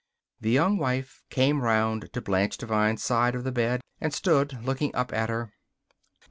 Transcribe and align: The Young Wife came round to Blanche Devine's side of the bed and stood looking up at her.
The 0.39 0.49
Young 0.49 0.79
Wife 0.79 1.21
came 1.29 1.61
round 1.61 2.09
to 2.13 2.21
Blanche 2.21 2.57
Devine's 2.57 3.03
side 3.03 3.35
of 3.35 3.43
the 3.43 3.51
bed 3.51 3.81
and 3.99 4.11
stood 4.11 4.65
looking 4.65 4.95
up 4.95 5.13
at 5.13 5.29
her. 5.29 5.53